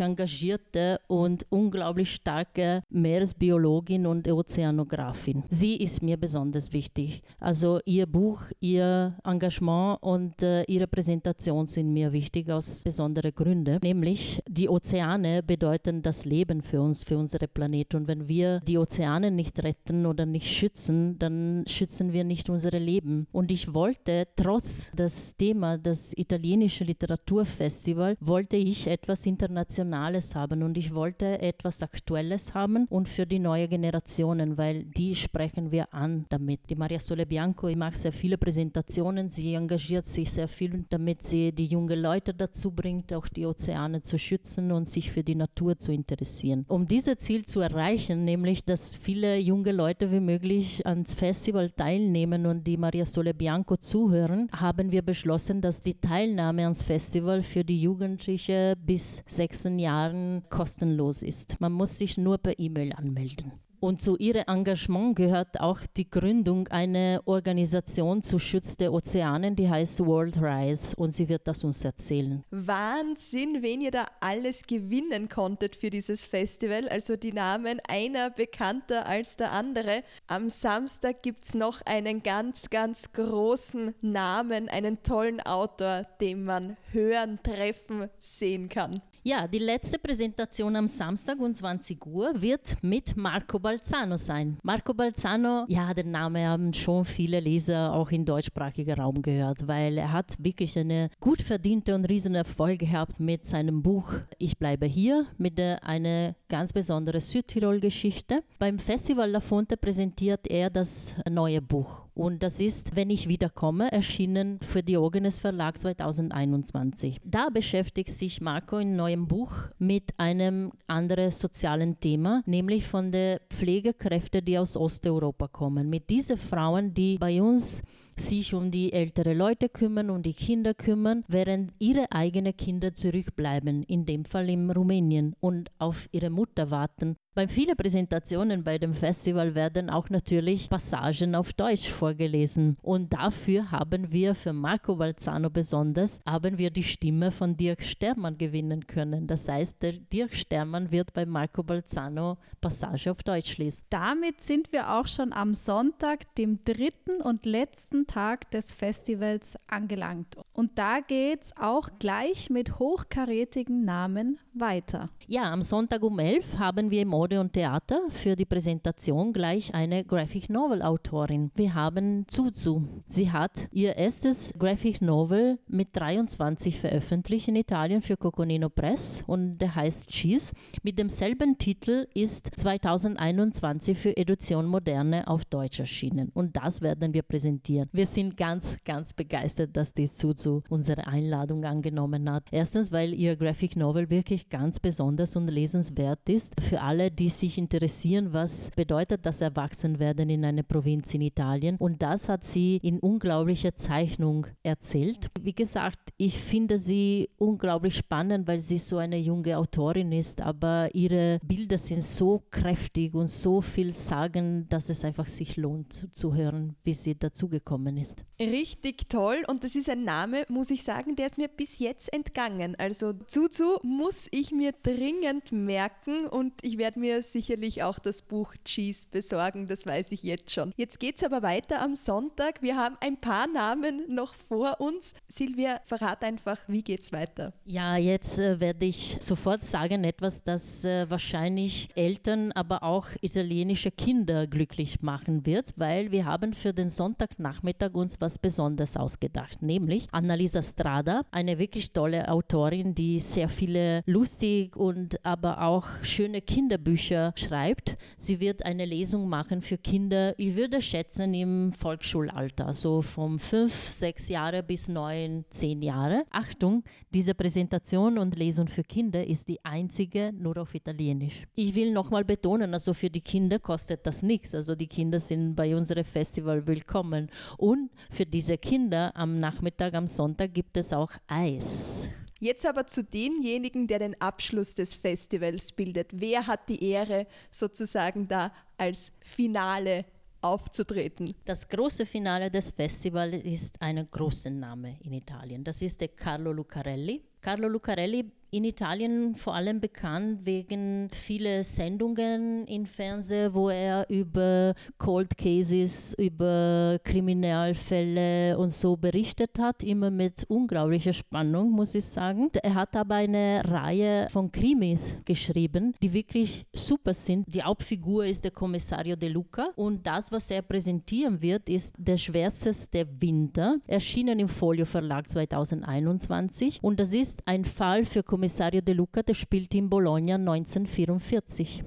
engagierte 0.00 0.98
und 1.06 1.46
unglaublich 1.50 2.14
starke 2.14 2.82
Meeresbiologin 2.90 4.06
und 4.06 4.30
Ozeanografin. 4.30 5.44
Sie 5.48 5.76
ist 5.76 6.02
mir 6.02 6.16
besonders 6.16 6.72
wichtig. 6.72 7.22
Also 7.38 7.80
ihr 7.84 8.06
Buch, 8.06 8.42
ihr 8.60 9.16
Engagement 9.24 10.02
und 10.02 10.42
äh, 10.42 10.64
ihre 10.64 10.86
Präsentation 10.86 11.66
sind 11.66 11.92
mir 11.92 12.12
wichtig 12.12 12.50
aus 12.50 12.82
besonderen 12.82 13.34
Gründen. 13.34 13.78
Nämlich 13.82 14.42
die 14.48 14.68
Ozeane 14.68 15.42
bedeuten 15.42 16.02
das 16.02 16.24
Leben 16.24 16.62
für 16.62 16.80
uns, 16.80 17.04
für 17.04 17.18
unsere 17.18 17.48
Planeten. 17.48 17.96
Und 17.96 18.08
wenn 18.08 18.28
wir 18.28 18.60
die 18.60 18.78
Ozeane 18.78 19.30
nicht 19.30 19.62
retten 19.62 20.06
oder 20.06 20.26
nicht 20.26 20.52
schützen, 20.52 21.18
dann 21.18 21.64
schützen 21.66 22.12
wir 22.12 22.24
nicht 22.24 22.50
unser 22.50 22.70
Leben. 22.72 23.26
Und 23.32 23.52
ich 23.52 23.72
wollte 23.74 24.26
trotz 24.36 24.90
des 24.92 25.36
Das 25.82 26.12
italienische 26.16 26.84
Literaturfestival, 26.84 28.16
wollte 28.20 28.56
ich 28.56 28.86
etwas 28.86 29.26
Internationales 29.26 30.34
haben 30.34 30.62
und 30.62 30.76
ich 30.78 30.94
wollte 30.94 31.40
etwas 31.40 31.82
Aktuelles 31.82 32.54
haben 32.54 32.86
und 32.88 33.08
für 33.08 33.26
die 33.26 33.38
neue 33.38 33.68
Generationen, 33.68 34.56
weil 34.56 34.84
die 34.84 35.14
sprechen 35.14 35.70
wir 35.70 35.92
an 35.92 36.26
damit. 36.28 36.60
Die 36.68 36.76
Maria 36.76 36.98
Sole 36.98 37.26
Bianco 37.26 37.68
macht 37.76 37.98
sehr 37.98 38.12
viele 38.12 38.38
Präsentationen, 38.38 39.28
sie 39.28 39.54
engagiert 39.54 40.06
sich 40.06 40.30
sehr 40.30 40.48
viel, 40.48 40.84
damit 40.88 41.22
sie 41.22 41.52
die 41.52 41.66
jungen 41.66 42.00
Leute 42.00 42.34
dazu 42.34 42.70
bringt, 42.70 43.12
auch 43.12 43.28
die 43.28 43.46
Ozeane 43.46 44.02
zu 44.02 44.18
schützen 44.18 44.72
und 44.72 44.88
sich 44.88 45.10
für 45.10 45.22
die 45.22 45.34
Natur 45.34 45.76
zu 45.78 45.92
interessieren. 45.92 46.64
Um 46.68 46.86
dieses 46.86 47.18
Ziel 47.18 47.44
zu 47.44 47.60
erreichen, 47.60 48.24
nämlich 48.24 48.64
dass 48.64 48.96
viele 48.96 49.38
junge 49.38 49.72
Leute 49.72 50.10
wie 50.12 50.20
möglich 50.20 50.86
ans 50.86 51.14
Festival 51.14 51.70
teilnehmen 51.70 52.46
und 52.46 52.66
die 52.66 52.76
Maria 52.76 53.04
Sole 53.04 53.34
Bianco 53.34 53.76
zuhören, 53.76 54.48
haben 54.52 54.90
wir 54.90 55.02
beschlossen, 55.02 55.60
dass 55.66 55.80
die 55.80 56.00
Teilnahme 56.00 56.62
ans 56.62 56.84
Festival 56.84 57.42
für 57.42 57.64
die 57.64 57.82
Jugendlichen 57.82 58.74
bis 58.78 59.24
16 59.26 59.80
Jahren 59.80 60.44
kostenlos 60.48 61.24
ist. 61.24 61.60
Man 61.60 61.72
muss 61.72 61.98
sich 61.98 62.16
nur 62.16 62.38
per 62.38 62.56
E-Mail 62.60 62.92
anmelden. 62.92 63.50
Und 63.80 64.02
zu 64.02 64.16
ihrem 64.16 64.44
Engagement 64.46 65.16
gehört 65.16 65.60
auch 65.60 65.80
die 65.96 66.08
Gründung 66.08 66.68
einer 66.68 67.20
Organisation 67.24 68.22
zu 68.22 68.38
Schutz 68.38 68.76
der 68.76 68.92
Ozeanen, 68.92 69.56
die 69.56 69.68
heißt 69.68 70.04
World 70.04 70.38
Rise. 70.40 70.96
Und 70.96 71.10
sie 71.10 71.28
wird 71.28 71.46
das 71.46 71.64
uns 71.64 71.84
erzählen. 71.84 72.42
Wahnsinn, 72.50 73.62
wen 73.62 73.80
ihr 73.80 73.90
da 73.90 74.06
alles 74.20 74.62
gewinnen 74.62 75.28
konntet 75.28 75.76
für 75.76 75.90
dieses 75.90 76.24
Festival. 76.24 76.88
Also 76.88 77.16
die 77.16 77.32
Namen 77.32 77.80
einer 77.88 78.30
bekannter 78.30 79.06
als 79.06 79.36
der 79.36 79.52
andere. 79.52 80.02
Am 80.26 80.48
Samstag 80.48 81.22
gibt 81.22 81.44
es 81.44 81.54
noch 81.54 81.82
einen 81.82 82.22
ganz, 82.22 82.70
ganz 82.70 83.12
großen 83.12 83.94
Namen, 84.00 84.68
einen 84.68 85.02
tollen 85.02 85.40
Autor, 85.40 86.06
den 86.20 86.44
man 86.44 86.76
hören, 86.92 87.38
treffen, 87.42 88.08
sehen 88.18 88.68
kann. 88.68 89.02
Ja, 89.26 89.48
die 89.48 89.58
letzte 89.58 89.98
Präsentation 89.98 90.76
am 90.76 90.86
Samstag 90.86 91.40
um 91.40 91.52
20 91.52 92.06
Uhr 92.06 92.40
wird 92.40 92.76
mit 92.80 93.16
Marco 93.16 93.58
Balzano 93.58 94.18
sein. 94.18 94.56
Marco 94.62 94.94
Balzano, 94.94 95.64
ja, 95.66 95.92
den 95.92 96.12
Namen 96.12 96.46
haben 96.46 96.72
schon 96.72 97.04
viele 97.04 97.40
Leser 97.40 97.92
auch 97.92 98.12
im 98.12 98.24
deutschsprachigen 98.24 99.00
Raum 99.00 99.20
gehört, 99.22 99.66
weil 99.66 99.98
er 99.98 100.12
hat 100.12 100.32
wirklich 100.38 100.78
eine 100.78 101.10
gut 101.18 101.42
verdiente 101.42 101.92
und 101.96 102.04
riesen 102.04 102.36
Erfolg 102.36 102.78
gehabt 102.78 103.18
mit 103.18 103.44
seinem 103.44 103.82
Buch 103.82 104.12
Ich 104.38 104.58
bleibe 104.58 104.86
hier, 104.86 105.26
mit 105.38 105.58
einer 105.58 106.36
ganz 106.48 106.72
besonderen 106.72 107.20
Südtirol-Geschichte. 107.20 108.44
Beim 108.60 108.78
Festival 108.78 109.28
La 109.28 109.40
Fonte 109.40 109.76
präsentiert 109.76 110.46
er 110.46 110.70
das 110.70 111.16
neue 111.28 111.60
Buch 111.60 112.05
und 112.16 112.42
das 112.42 112.60
ist 112.60 112.96
Wenn 112.96 113.10
ich 113.10 113.28
wiederkomme, 113.28 113.92
erschienen 113.92 114.58
für 114.60 114.82
Diogenes 114.82 115.38
Verlag 115.38 115.78
2021. 115.78 117.20
Da 117.24 117.50
beschäftigt 117.50 118.12
sich 118.12 118.40
Marco 118.40 118.78
in 118.78 118.96
neuem 118.96 119.28
Buch 119.28 119.52
mit 119.78 120.14
einem 120.16 120.72
anderen 120.86 121.30
sozialen 121.30 122.00
Thema, 122.00 122.42
nämlich 122.46 122.86
von 122.86 123.12
den 123.12 123.38
Pflegekräften, 123.50 124.44
die 124.44 124.58
aus 124.58 124.76
Osteuropa 124.76 125.48
kommen. 125.48 125.90
Mit 125.90 126.08
diesen 126.08 126.38
Frauen, 126.38 126.94
die 126.94 127.18
bei 127.18 127.42
uns 127.42 127.82
sich 128.18 128.54
um 128.54 128.70
die 128.70 128.94
ältere 128.94 129.34
Leute 129.34 129.68
kümmern, 129.68 130.08
um 130.08 130.22
die 130.22 130.32
Kinder 130.32 130.72
kümmern, 130.72 131.22
während 131.28 131.72
ihre 131.78 132.10
eigenen 132.12 132.56
Kinder 132.56 132.94
zurückbleiben, 132.94 133.82
in 133.82 134.06
dem 134.06 134.24
Fall 134.24 134.48
in 134.48 134.70
Rumänien, 134.70 135.36
und 135.40 135.70
auf 135.78 136.08
ihre 136.12 136.30
Mutter 136.30 136.70
warten. 136.70 137.16
Bei 137.36 137.48
vielen 137.48 137.76
Präsentationen 137.76 138.64
bei 138.64 138.78
dem 138.78 138.94
Festival 138.94 139.54
werden 139.54 139.90
auch 139.90 140.08
natürlich 140.08 140.70
Passagen 140.70 141.34
auf 141.34 141.52
Deutsch 141.52 141.90
vorgelesen. 141.90 142.78
Und 142.80 143.12
dafür 143.12 143.70
haben 143.70 144.10
wir 144.10 144.34
für 144.34 144.54
Marco 144.54 144.96
Balzano 144.96 145.50
besonders, 145.50 146.22
haben 146.24 146.56
wir 146.56 146.70
die 146.70 146.82
Stimme 146.82 147.30
von 147.30 147.54
Dirk 147.54 147.82
Stermann 147.82 148.38
gewinnen 148.38 148.86
können. 148.86 149.26
Das 149.26 149.48
heißt, 149.48 149.82
der 149.82 149.92
Dirk 149.92 150.34
Stermann 150.34 150.90
wird 150.90 151.12
bei 151.12 151.26
Marco 151.26 151.62
Balzano 151.62 152.38
Passage 152.62 153.10
auf 153.10 153.22
Deutsch 153.22 153.58
lesen. 153.58 153.84
Damit 153.90 154.40
sind 154.40 154.72
wir 154.72 154.94
auch 154.94 155.06
schon 155.06 155.34
am 155.34 155.52
Sonntag, 155.52 156.34
dem 156.36 156.64
dritten 156.64 157.20
und 157.20 157.44
letzten 157.44 158.06
Tag 158.06 158.50
des 158.50 158.72
Festivals 158.72 159.58
angelangt. 159.68 160.38
Und 160.54 160.78
da 160.78 161.00
geht 161.00 161.42
es 161.42 161.56
auch 161.58 161.90
gleich 161.98 162.48
mit 162.48 162.78
hochkarätigen 162.78 163.84
Namen 163.84 164.38
weiter. 164.60 165.06
Ja, 165.28 165.52
am 165.52 165.62
Sonntag 165.62 166.02
um 166.02 166.18
11 166.18 166.58
haben 166.58 166.90
wir 166.90 167.04
Mode 167.04 167.40
und 167.40 167.52
Theater 167.52 168.00
für 168.08 168.36
die 168.36 168.44
Präsentation 168.44 169.32
gleich 169.32 169.74
eine 169.74 170.04
Graphic 170.04 170.48
Novel 170.48 170.82
Autorin. 170.82 171.50
Wir 171.54 171.74
haben 171.74 172.26
Zuzu. 172.28 172.84
Sie 173.06 173.32
hat 173.32 173.52
ihr 173.72 173.96
erstes 173.96 174.52
Graphic 174.58 175.02
Novel 175.02 175.58
mit 175.66 175.88
23 175.92 176.80
veröffentlicht 176.80 177.48
in 177.48 177.56
Italien 177.56 178.02
für 178.02 178.16
Coconino 178.16 178.68
Press 178.68 179.24
und 179.26 179.58
der 179.58 179.74
heißt 179.74 180.08
Cheese. 180.08 180.54
Mit 180.82 180.98
demselben 180.98 181.58
Titel 181.58 182.06
ist 182.14 182.50
2021 182.54 183.98
für 183.98 184.16
Edition 184.16 184.66
Moderne 184.66 185.26
auf 185.26 185.44
Deutsch 185.44 185.80
erschienen 185.80 186.30
und 186.34 186.56
das 186.56 186.80
werden 186.80 187.12
wir 187.12 187.22
präsentieren. 187.22 187.88
Wir 187.92 188.06
sind 188.06 188.36
ganz, 188.36 188.76
ganz 188.84 189.12
begeistert, 189.12 189.76
dass 189.76 189.92
die 189.92 190.10
Zuzu 190.10 190.62
unsere 190.68 191.06
Einladung 191.06 191.64
angenommen 191.64 192.30
hat. 192.30 192.44
Erstens, 192.50 192.92
weil 192.92 193.12
ihr 193.12 193.36
Graphic 193.36 193.76
Novel 193.76 194.08
wirklich 194.10 194.45
ganz 194.48 194.80
besonders 194.80 195.36
und 195.36 195.48
lesenswert 195.48 196.28
ist 196.28 196.60
für 196.60 196.80
alle, 196.80 197.10
die 197.10 197.28
sich 197.28 197.58
interessieren, 197.58 198.32
was 198.32 198.70
bedeutet 198.74 199.24
das 199.26 199.40
Erwachsenwerden 199.40 200.30
in 200.30 200.44
einer 200.44 200.62
Provinz 200.62 201.12
in 201.14 201.22
Italien. 201.22 201.76
Und 201.78 202.02
das 202.02 202.28
hat 202.28 202.44
sie 202.44 202.76
in 202.82 203.00
unglaublicher 203.00 203.76
Zeichnung 203.76 204.46
erzählt. 204.62 205.30
Wie 205.40 205.54
gesagt, 205.54 205.98
ich 206.16 206.38
finde 206.38 206.78
sie 206.78 207.30
unglaublich 207.38 207.96
spannend, 207.96 208.46
weil 208.46 208.60
sie 208.60 208.78
so 208.78 208.98
eine 208.98 209.18
junge 209.18 209.58
Autorin 209.58 210.12
ist, 210.12 210.40
aber 210.40 210.88
ihre 210.94 211.38
Bilder 211.42 211.78
sind 211.78 212.04
so 212.04 212.42
kräftig 212.50 213.14
und 213.14 213.30
so 213.30 213.60
viel 213.60 213.92
sagen, 213.92 214.66
dass 214.68 214.88
es 214.88 215.04
einfach 215.04 215.26
sich 215.26 215.56
lohnt 215.56 216.14
zu 216.14 216.34
hören, 216.34 216.76
wie 216.84 216.94
sie 216.94 217.18
dazugekommen 217.18 217.96
ist. 217.96 218.24
Richtig 218.38 219.08
toll 219.08 219.44
und 219.48 219.64
das 219.64 219.74
ist 219.74 219.88
ein 219.88 220.04
Name, 220.04 220.44
muss 220.48 220.70
ich 220.70 220.82
sagen, 220.82 221.16
der 221.16 221.26
ist 221.26 221.38
mir 221.38 221.48
bis 221.48 221.78
jetzt 221.78 222.12
entgangen. 222.12 222.76
Also 222.76 223.12
Zuzu 223.12 223.78
muss 223.82 224.28
ich 224.36 224.52
mir 224.52 224.72
dringend 224.82 225.50
merken 225.50 226.26
und 226.26 226.52
ich 226.62 226.76
werde 226.76 227.00
mir 227.00 227.22
sicherlich 227.22 227.82
auch 227.82 227.98
das 227.98 228.20
Buch 228.20 228.54
Cheese 228.64 229.06
besorgen, 229.10 229.66
das 229.66 229.86
weiß 229.86 230.12
ich 230.12 230.22
jetzt 230.22 230.50
schon. 230.50 230.72
Jetzt 230.76 231.00
geht 231.00 231.16
es 231.16 231.24
aber 231.24 231.42
weiter 231.42 231.80
am 231.80 231.94
Sonntag. 231.94 232.60
Wir 232.60 232.76
haben 232.76 232.96
ein 233.00 233.18
paar 233.18 233.46
Namen 233.46 234.02
noch 234.14 234.34
vor 234.34 234.80
uns. 234.80 235.14
Silvia, 235.28 235.80
verrat 235.84 236.22
einfach, 236.22 236.58
wie 236.68 236.82
geht's 236.82 237.12
weiter? 237.12 237.54
Ja, 237.64 237.96
jetzt 237.96 238.38
äh, 238.38 238.60
werde 238.60 238.84
ich 238.84 239.16
sofort 239.20 239.62
sagen, 239.62 240.04
etwas, 240.04 240.42
das 240.42 240.84
äh, 240.84 241.08
wahrscheinlich 241.08 241.88
Eltern, 241.94 242.52
aber 242.52 242.82
auch 242.82 243.06
italienische 243.22 243.90
Kinder 243.90 244.46
glücklich 244.46 245.00
machen 245.00 245.46
wird, 245.46 245.72
weil 245.76 246.12
wir 246.12 246.26
haben 246.26 246.52
für 246.52 246.74
den 246.74 246.90
Sonntagnachmittag 246.90 247.94
uns 247.94 248.20
was 248.20 248.38
Besonderes 248.38 248.98
ausgedacht, 248.98 249.62
nämlich 249.62 250.08
Annalisa 250.12 250.62
Strada, 250.62 251.22
eine 251.30 251.58
wirklich 251.58 251.92
tolle 251.92 252.28
Autorin, 252.28 252.94
die 252.94 253.20
sehr 253.20 253.48
viele 253.48 254.02
lustig 254.26 254.74
und 254.74 255.24
aber 255.24 255.62
auch 255.62 255.86
schöne 256.02 256.40
Kinderbücher 256.40 256.96
Bücher 256.96 257.32
schreibt. 257.36 257.96
Sie 258.16 258.40
wird 258.40 258.64
eine 258.64 258.84
Lesung 258.84 259.28
machen 259.28 259.62
für 259.62 259.78
Kinder, 259.78 260.34
ich 260.36 260.56
würde 260.56 260.82
schätzen, 260.82 261.32
im 261.32 261.72
Volksschulalter, 261.72 262.74
so 262.74 263.02
von 263.02 263.38
fünf, 263.38 263.72
sechs 263.92 264.28
Jahre 264.28 264.64
bis 264.64 264.88
neun, 264.88 265.44
zehn 265.50 265.80
Jahre. 265.80 266.24
Achtung, 266.30 266.82
diese 267.14 267.34
Präsentation 267.34 268.18
und 268.18 268.36
Lesung 268.36 268.66
für 268.66 268.82
Kinder 268.82 269.24
ist 269.24 269.46
die 269.48 269.64
einzige 269.64 270.32
nur 270.32 270.56
auf 270.58 270.74
Italienisch. 270.74 271.44
Ich 271.54 271.74
will 271.76 271.92
nochmal 271.92 272.24
betonen, 272.24 272.74
also 272.74 272.94
für 272.94 273.10
die 273.10 273.20
Kinder 273.20 273.60
kostet 273.60 274.04
das 274.06 274.22
nichts. 274.24 274.54
Also 274.56 274.74
die 274.74 274.88
Kinder 274.88 275.20
sind 275.20 275.54
bei 275.54 275.76
unserem 275.76 276.04
Festival 276.04 276.66
willkommen. 276.66 277.30
Und 277.58 277.90
für 278.10 278.26
diese 278.26 278.58
Kinder 278.58 279.12
am 279.14 279.38
Nachmittag, 279.38 279.94
am 279.94 280.08
Sonntag 280.08 280.52
gibt 280.52 280.76
es 280.76 280.92
auch 280.92 281.12
Eis. 281.28 282.08
Jetzt 282.38 282.66
aber 282.66 282.86
zu 282.86 283.02
denjenigen, 283.02 283.86
der 283.86 283.98
den 283.98 284.20
Abschluss 284.20 284.74
des 284.74 284.94
Festivals 284.94 285.72
bildet. 285.72 286.10
Wer 286.12 286.46
hat 286.46 286.68
die 286.68 286.82
Ehre, 286.84 287.26
sozusagen 287.50 288.28
da 288.28 288.52
als 288.76 289.10
Finale 289.22 290.04
aufzutreten? 290.42 291.34
Das 291.46 291.66
große 291.68 292.04
Finale 292.04 292.50
des 292.50 292.72
Festivals 292.72 293.42
ist 293.42 293.80
ein 293.80 294.06
großer 294.10 294.50
Name 294.50 294.98
in 295.02 295.14
Italien. 295.14 295.64
Das 295.64 295.80
ist 295.80 296.00
der 296.00 296.08
Carlo 296.08 296.52
Lucarelli. 296.52 297.22
Carlo 297.40 297.68
Lucarelli 297.68 298.30
in 298.56 298.64
Italien 298.64 299.34
vor 299.34 299.54
allem 299.54 299.80
bekannt 299.80 300.46
wegen 300.46 301.10
vieler 301.12 301.64
Sendungen 301.64 302.66
im 302.66 302.86
Fernsehen, 302.86 303.52
wo 303.52 303.68
er 303.68 304.08
über 304.08 304.74
Cold 304.98 305.36
Cases, 305.36 306.14
über 306.16 306.98
Kriminalfälle 307.02 308.56
und 308.56 308.72
so 308.72 308.96
berichtet 308.96 309.58
hat, 309.58 309.82
immer 309.82 310.10
mit 310.10 310.44
unglaublicher 310.48 311.12
Spannung, 311.12 311.70
muss 311.70 311.94
ich 311.94 312.04
sagen. 312.04 312.50
Er 312.62 312.74
hat 312.74 312.94
aber 312.94 313.16
eine 313.16 313.62
Reihe 313.64 314.28
von 314.30 314.50
Krimis 314.50 315.16
geschrieben, 315.24 315.94
die 316.02 316.12
wirklich 316.12 316.64
super 316.72 317.14
sind. 317.14 317.52
Die 317.52 317.62
Hauptfigur 317.62 318.24
ist 318.24 318.44
der 318.44 318.52
Kommissario 318.52 319.16
De 319.16 319.28
Luca 319.28 319.70
und 319.74 320.06
das, 320.06 320.30
was 320.30 320.50
er 320.50 320.62
präsentieren 320.62 321.42
wird, 321.42 321.68
ist 321.68 321.94
der 321.98 322.16
schwärzeste 322.16 323.06
Winter, 323.18 323.78
erschienen 323.86 324.38
im 324.38 324.48
Folio 324.48 324.84
Verlag 324.84 325.28
2021 325.28 326.78
und 326.82 327.00
das 327.00 327.12
ist 327.12 327.25
ein 327.46 327.64
Fall 327.64 328.04
für 328.04 328.22
Kommissario 328.22 328.66
Kommissario 328.66 328.80
De 328.80 328.94
Luca, 328.94 329.22
der 329.22 329.34
spielt 329.34 329.74
in 329.74 329.88
Bologna 329.88 330.36
1944. 330.36 331.82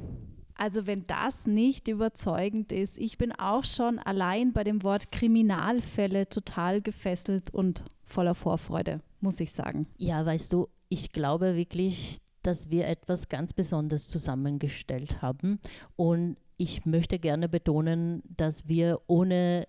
Also 0.56 0.88
wenn 0.88 1.08
das 1.08 1.45
nicht 1.45 1.88
überzeugend 1.88 2.71
ist, 2.71 2.97
ich 2.97 3.17
bin 3.17 3.32
auch 3.32 3.63
schon 3.63 3.97
allein 3.99 4.52
bei 4.52 4.63
dem 4.63 4.84
Wort 4.84 5.12
Kriminalfälle 5.12 6.28
total 6.28 6.82
gefesselt 6.82 7.54
und 7.54 7.84
voller 8.04 8.36
Vorfreude, 8.36 9.02
muss 9.21 9.39
ich 9.39 9.52
sagen. 9.52 9.88
Ja, 9.97 10.25
weißt 10.25 10.52
du, 10.52 10.67
ich 10.89 11.12
glaube 11.12 11.56
wirklich, 11.56 12.19
dass 12.43 12.69
wir 12.69 12.88
etwas 12.88 13.30
ganz 13.30 13.54
Besonderes 13.54 14.08
zusammengestellt 14.08 15.21
haben 15.21 15.60
und 15.95 16.38
ich 16.58 16.86
möchte 16.86 17.19
gerne 17.19 17.47
betonen, 17.47 18.21
dass 18.36 18.67
wir 18.67 18.99
ohne 19.08 19.65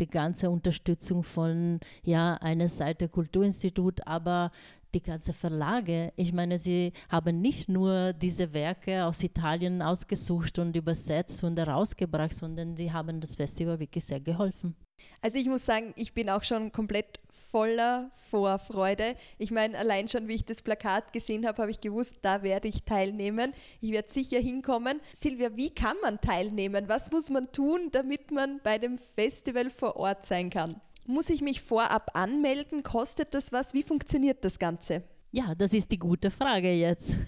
die 0.00 0.06
ganze 0.06 0.50
Unterstützung 0.50 1.22
von 1.22 1.80
ja 2.02 2.34
einer 2.34 2.68
Seite 2.68 3.08
Kulturinstitut, 3.08 4.06
aber 4.06 4.50
die 4.96 5.02
ganze 5.02 5.34
Verlage. 5.34 6.12
Ich 6.16 6.32
meine, 6.32 6.58
sie 6.58 6.92
haben 7.10 7.40
nicht 7.40 7.68
nur 7.68 8.14
diese 8.14 8.54
Werke 8.54 9.04
aus 9.04 9.22
Italien 9.22 9.82
ausgesucht 9.82 10.58
und 10.58 10.74
übersetzt 10.74 11.44
und 11.44 11.58
herausgebracht, 11.58 12.34
sondern 12.34 12.76
sie 12.76 12.92
haben 12.92 13.20
das 13.20 13.36
Festival 13.36 13.78
wirklich 13.78 14.04
sehr 14.04 14.20
geholfen. 14.20 14.74
Also 15.20 15.38
ich 15.38 15.46
muss 15.46 15.66
sagen, 15.66 15.92
ich 15.96 16.14
bin 16.14 16.30
auch 16.30 16.42
schon 16.44 16.72
komplett 16.72 17.20
voller 17.50 18.10
Vorfreude. 18.30 19.16
Ich 19.38 19.50
meine, 19.50 19.76
allein 19.76 20.08
schon, 20.08 20.28
wie 20.28 20.34
ich 20.34 20.44
das 20.44 20.62
Plakat 20.62 21.12
gesehen 21.12 21.46
habe, 21.46 21.60
habe 21.60 21.70
ich 21.70 21.80
gewusst, 21.80 22.16
da 22.22 22.42
werde 22.42 22.68
ich 22.68 22.84
teilnehmen. 22.84 23.52
Ich 23.80 23.92
werde 23.92 24.10
sicher 24.10 24.40
hinkommen. 24.40 25.00
Silvia, 25.12 25.54
wie 25.56 25.70
kann 25.70 25.96
man 26.02 26.20
teilnehmen? 26.20 26.88
Was 26.88 27.10
muss 27.10 27.28
man 27.28 27.52
tun, 27.52 27.90
damit 27.92 28.30
man 28.30 28.60
bei 28.62 28.78
dem 28.78 28.98
Festival 28.98 29.68
vor 29.68 29.96
Ort 29.96 30.24
sein 30.24 30.48
kann? 30.48 30.80
Muss 31.06 31.30
ich 31.30 31.40
mich 31.40 31.60
vorab 31.60 32.10
anmelden? 32.14 32.82
Kostet 32.82 33.32
das 33.34 33.52
was? 33.52 33.74
Wie 33.74 33.84
funktioniert 33.84 34.44
das 34.44 34.58
Ganze? 34.58 35.04
Ja, 35.32 35.54
das 35.54 35.72
ist 35.74 35.92
die 35.92 35.98
gute 35.98 36.30
Frage 36.30 36.72
jetzt. 36.72 37.18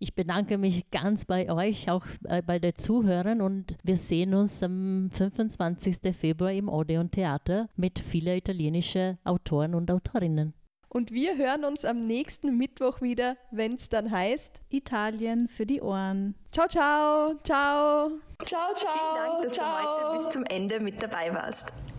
Ich 0.00 0.14
bedanke 0.14 0.58
mich 0.58 0.90
ganz 0.90 1.24
bei 1.24 1.50
euch, 1.50 1.90
auch 1.90 2.04
bei 2.46 2.58
den 2.58 2.74
Zuhörern 2.76 3.40
und 3.40 3.76
wir 3.82 3.96
sehen 3.96 4.32
uns 4.32 4.62
am 4.62 5.10
25. 5.12 6.16
Februar 6.16 6.52
im 6.52 6.68
Odeon 6.68 7.10
Theater 7.10 7.68
mit 7.76 7.98
vielen 7.98 8.36
italienischen 8.36 9.18
Autoren 9.24 9.74
und 9.74 9.90
Autorinnen. 9.90 10.54
Und 10.88 11.12
wir 11.12 11.36
hören 11.36 11.64
uns 11.64 11.84
am 11.84 12.06
nächsten 12.06 12.56
Mittwoch 12.56 13.02
wieder, 13.02 13.36
wenn 13.50 13.74
es 13.74 13.88
dann 13.88 14.10
heißt 14.10 14.62
Italien 14.70 15.48
für 15.48 15.66
die 15.66 15.82
Ohren. 15.82 16.34
Ciao, 16.50 16.66
ciao, 16.68 17.34
ciao. 17.42 18.10
Ciao, 18.44 18.74
ciao. 18.74 18.94
Vielen 18.94 19.26
Dank, 19.26 19.42
dass 19.42 19.52
ciao. 19.52 19.66
du 19.66 20.04
heute 20.04 20.16
bis 20.16 20.30
zum 20.30 20.44
Ende 20.44 20.80
mit 20.80 21.02
dabei 21.02 21.34
warst. 21.34 21.72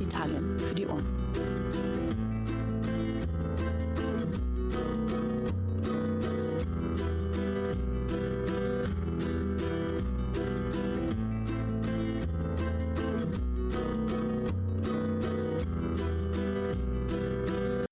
Italien 0.00 0.58
für 0.58 0.74
die 0.74 0.86
Ohren. 0.86 1.04